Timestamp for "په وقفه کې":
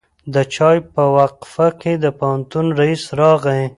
0.93-1.93